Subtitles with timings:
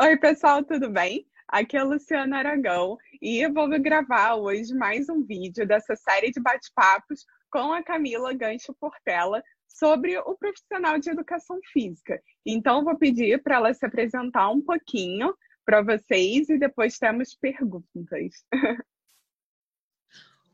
[0.00, 1.26] Oi, pessoal, tudo bem?
[1.48, 6.38] Aqui é Luciana Aragão e eu vou gravar hoje mais um vídeo dessa série de
[6.38, 12.22] bate-papos com a Camila Gancho Portela sobre o profissional de educação física.
[12.46, 15.34] Então, vou pedir para ela se apresentar um pouquinho
[15.64, 18.44] para vocês e depois temos perguntas.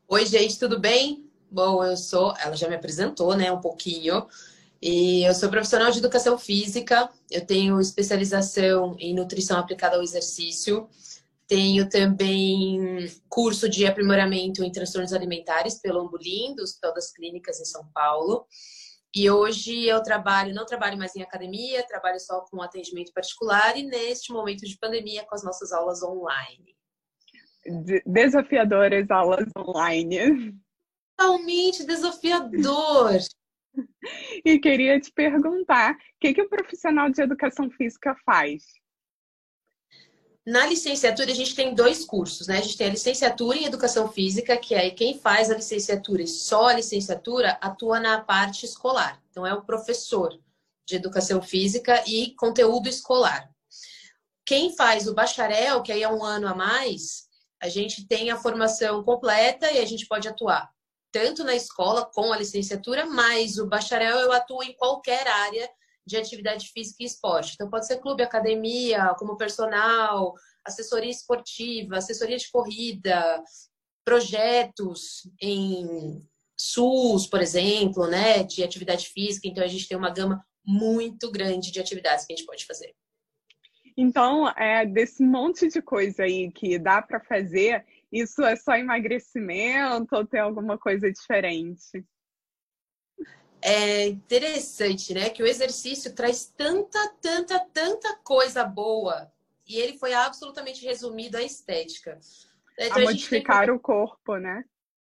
[0.07, 1.29] Oi, gente, tudo bem?
[1.51, 2.33] Bom, eu sou.
[2.39, 4.27] Ela já me apresentou, né, um pouquinho.
[4.81, 10.87] E eu sou profissional de educação física, eu tenho especialização em nutrição aplicada ao exercício,
[11.47, 17.65] tenho também curso de aprimoramento em transtornos alimentares pelo Ambulim, do Hospital das Clínicas em
[17.65, 18.45] São Paulo.
[19.15, 23.83] E hoje eu trabalho, não trabalho mais em academia, trabalho só com atendimento particular e
[23.83, 26.75] neste momento de pandemia com as nossas aulas online.
[28.05, 30.53] Desafiadoras aulas online.
[31.17, 33.11] Totalmente desafiador.
[34.43, 38.63] E queria te perguntar, o que, que o profissional de educação física faz?
[40.45, 42.59] Na licenciatura, a gente tem dois cursos, né?
[42.59, 46.27] A gente tem a licenciatura em Educação Física, que é quem faz a licenciatura e
[46.27, 49.19] só a licenciatura atua na parte escolar.
[49.31, 50.39] Então, é o professor
[50.87, 53.49] de Educação Física e conteúdo escolar.
[54.45, 57.27] Quem faz o bacharel, que aí é um ano a mais,
[57.59, 60.74] a gente tem a formação completa e a gente pode atuar
[61.15, 65.69] tanto na escola com a licenciatura, mas o bacharel eu atuo em qualquer área
[66.05, 67.53] de atividade física e esporte.
[67.53, 70.33] Então pode ser clube, academia, como personal,
[70.65, 73.41] assessoria esportiva, assessoria de corrida,
[74.03, 76.21] projetos em
[76.59, 79.47] SUS, por exemplo, né, de atividade física.
[79.47, 82.93] Então a gente tem uma gama muito grande de atividades que a gente pode fazer.
[83.97, 90.15] Então, é, desse monte de coisa aí que dá para fazer, isso é só emagrecimento
[90.15, 92.05] ou tem alguma coisa diferente?
[93.61, 95.29] É interessante, né?
[95.29, 99.31] Que o exercício traz tanta, tanta, tanta coisa boa
[99.67, 102.19] e ele foi absolutamente resumido à estética.
[102.77, 103.73] Então, a, a modificar tem...
[103.73, 104.63] o corpo, né?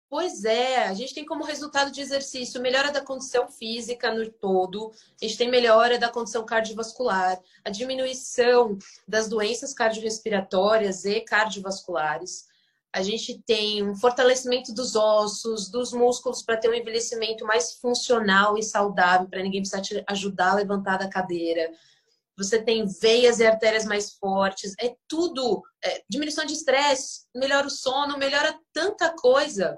[0.08, 4.94] Pois é, a gente tem como resultado de exercício melhora da condição física no todo,
[5.22, 12.48] a gente tem melhora da condição cardiovascular, a diminuição das doenças cardiorrespiratórias e cardiovasculares,
[12.96, 18.58] a gente tem um fortalecimento dos ossos, dos músculos para ter um envelhecimento mais funcional
[18.58, 21.70] e saudável, para ninguém precisar te ajudar a levantar da cadeira.
[22.38, 25.62] Você tem veias e artérias mais fortes, é tudo.
[25.84, 29.78] É, diminuição de estresse, melhora o sono, melhora tanta coisa.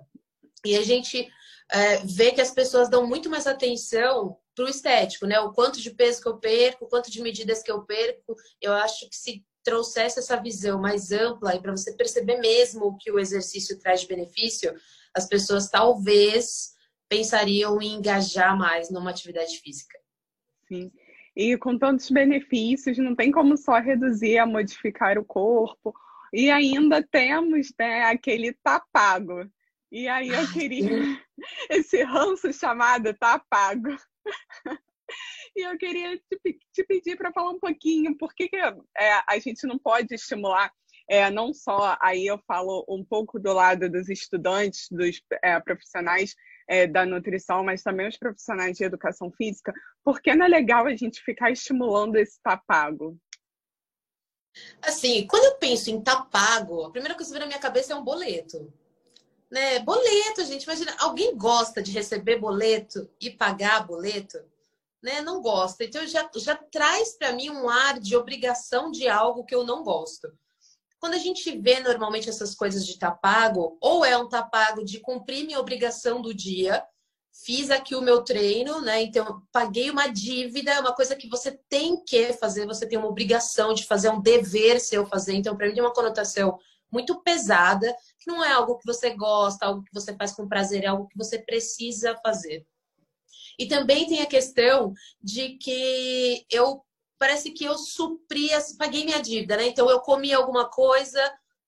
[0.63, 1.27] E a gente
[1.71, 5.39] é, vê que as pessoas dão muito mais atenção para o estético, né?
[5.39, 8.35] O quanto de peso que eu perco, o quanto de medidas que eu perco.
[8.61, 12.97] Eu acho que se trouxesse essa visão mais ampla e para você perceber mesmo o
[12.97, 14.73] que o exercício traz de benefício,
[15.13, 16.71] as pessoas talvez
[17.09, 19.99] pensariam em engajar mais numa atividade física.
[20.69, 20.89] Sim.
[21.35, 25.93] E com tantos benefícios, não tem como só reduzir a modificar o corpo.
[26.33, 29.49] E ainda temos né, aquele tá pago.
[29.91, 30.89] E aí eu queria
[31.69, 33.97] esse ranço chamado tá pago.
[35.57, 39.39] E eu queria te, te pedir para falar um pouquinho por que, que é, a
[39.39, 40.71] gente não pode estimular,
[41.09, 46.35] é, não só aí eu falo um pouco do lado dos estudantes, dos é, profissionais
[46.69, 49.73] é, da nutrição, mas também os profissionais de educação física,
[50.03, 53.17] porque não é legal a gente ficar estimulando esse tapago?
[54.79, 57.95] Assim, quando eu penso em tapago, a primeira coisa que vem na minha cabeça é
[57.95, 58.71] um boleto.
[59.49, 59.79] Né?
[59.79, 64.37] Boleto, gente, imagina, alguém gosta de receber boleto e pagar boleto?
[65.01, 65.83] Né, não gosta.
[65.83, 69.83] Então já, já traz para mim um ar de obrigação de algo que eu não
[69.83, 70.27] gosto.
[70.99, 75.45] Quando a gente vê normalmente essas coisas de tapago, ou é um tapago de cumprir
[75.45, 76.83] minha obrigação do dia,
[77.45, 79.03] fiz aqui o meu treino, né?
[79.03, 83.07] Então paguei uma dívida, é uma coisa que você tem que fazer, você tem uma
[83.07, 85.35] obrigação de fazer, um dever seu fazer.
[85.35, 86.57] Então para mim tem uma conotação
[86.91, 90.83] muito pesada, que não é algo que você gosta, algo que você faz com prazer,
[90.83, 92.65] é algo que você precisa fazer.
[93.57, 96.83] E também tem a questão de que eu
[97.17, 99.67] parece que eu supri, paguei minha dívida, né?
[99.67, 101.19] Então eu comi alguma coisa,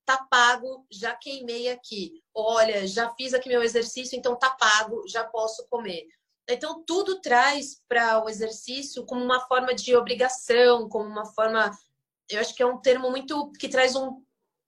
[0.06, 2.22] tá pago, já queimei aqui.
[2.34, 6.06] Olha, já fiz aqui meu exercício, então tá pago, já posso comer.
[6.48, 11.72] Então tudo traz para o exercício como uma forma de obrigação, como uma forma,
[12.30, 14.24] eu acho que é um termo muito que traz um,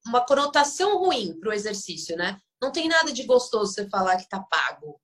[0.06, 2.40] uma conotação ruim para o exercício, né?
[2.62, 5.02] Não tem nada de gostoso você falar que tá pago.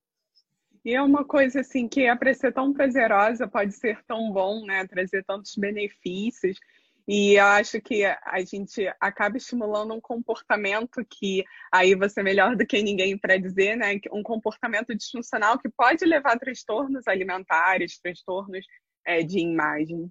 [0.88, 4.66] E é uma coisa assim que é para ser tão prazerosa, pode ser tão bom,
[4.66, 4.88] né?
[4.88, 6.58] Trazer tantos benefícios.
[7.06, 11.44] E eu acho que a gente acaba estimulando um comportamento que
[11.74, 14.00] aí você é melhor do que ninguém para dizer, né?
[14.14, 18.66] Um comportamento disfuncional que pode levar a transtornos alimentares, transtornos
[19.06, 20.10] é, de imagem.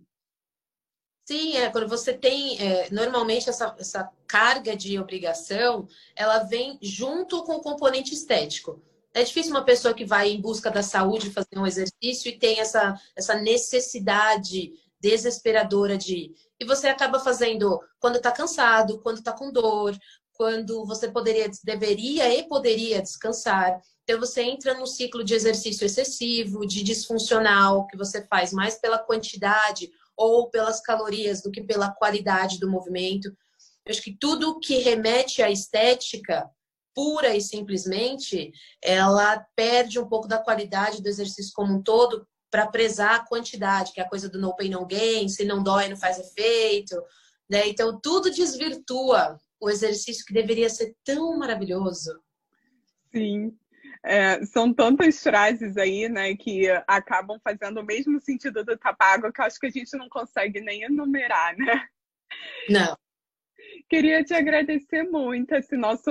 [1.27, 7.43] Sim, é quando você tem é, normalmente essa, essa carga de obrigação, ela vem junto
[7.45, 8.85] com o componente estético.
[9.17, 12.61] É difícil uma pessoa que vai em busca da saúde fazer um exercício e tem
[12.61, 16.35] essa, essa necessidade desesperadora de.
[16.61, 19.97] E você acaba fazendo quando está cansado, quando está com dor,
[20.35, 23.81] quando você poderia, deveria e poderia descansar.
[24.05, 28.99] Então você entra num ciclo de exercício excessivo, de disfuncional, que você faz mais pela
[28.99, 33.29] quantidade ou pelas calorias do que pela qualidade do movimento.
[33.83, 36.51] Eu acho que tudo que remete à estética
[36.97, 38.51] pura e simplesmente,
[38.83, 43.93] ela perde um pouco da qualidade do exercício como um todo para prezar a quantidade,
[43.93, 46.97] que é a coisa do no pain no gain, se não dói não faz efeito,
[47.51, 47.69] né?
[47.69, 52.19] Então tudo desvirtua o exercício que deveria ser tão maravilhoso.
[53.13, 53.55] Sim.
[54.03, 59.41] É, são tantas frases aí, né, que acabam fazendo o mesmo sentido do tapago que
[59.41, 61.87] eu acho que a gente não consegue nem enumerar, né?
[62.71, 62.97] Não.
[63.89, 66.11] Queria te agradecer muito esse nosso,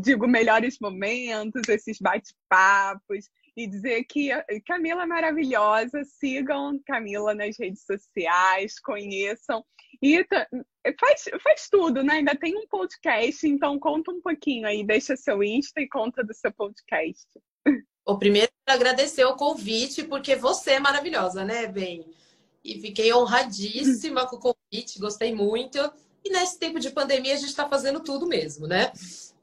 [0.00, 4.30] digo, melhores momentos, esses bate-papos e dizer que
[4.66, 9.64] Camila é maravilhosa, sigam Camila nas redes sociais, conheçam
[10.02, 10.24] e
[11.00, 12.14] faz, faz tudo, né?
[12.14, 16.34] Ainda tem um podcast, então conta um pouquinho aí, deixa seu Insta e conta do
[16.34, 17.26] seu podcast.
[18.04, 22.06] O primeiro, agradecer o convite, porque você é maravilhosa, né, Bem?
[22.62, 25.78] E fiquei honradíssima com o convite, gostei muito.
[26.26, 28.92] E nesse tempo de pandemia, a gente está fazendo tudo mesmo, né?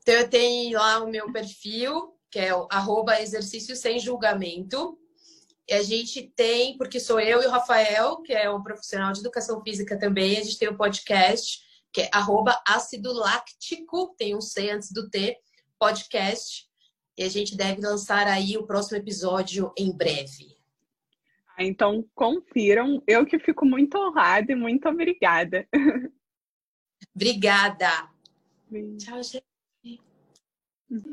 [0.02, 5.00] Então, eu tenho lá o meu perfil, que é o arroba exercício sem julgamento.
[5.66, 9.22] E a gente tem, porque sou eu e o Rafael, que é um profissional de
[9.22, 11.62] educação física também, a gente tem o um podcast,
[11.94, 15.38] que é arroba ácido láctico, tem um C antes do T,
[15.80, 16.68] podcast.
[17.18, 20.58] E a gente deve lançar aí o próximo episódio em breve.
[21.58, 23.02] Ah, então, confiram.
[23.08, 25.66] Eu que fico muito honrada e muito obrigada.
[27.16, 28.10] Obrigada.
[28.70, 28.98] Sim.
[28.98, 29.53] Tchau, gente.